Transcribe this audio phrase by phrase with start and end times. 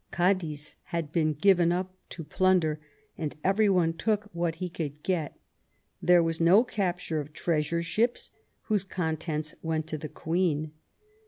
[0.11, 2.79] Cadiz had been given up to plunder,
[3.19, 5.37] and every one took what he could get;
[6.01, 8.31] there was no capture of treasure ships
[8.63, 10.71] whose contents went to the Queen.